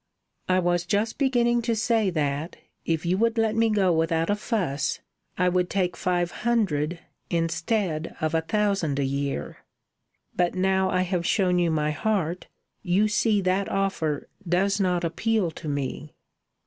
[0.49, 2.55] "I was just beginning to say that,
[2.85, 4.99] if you would let me go without a fuss,
[5.37, 6.97] I would take five hundred
[7.29, 9.57] instead of a thousand a year."
[10.35, 12.47] "But now I have shown you my heart,
[12.81, 16.15] you see that offer does not appeal to me."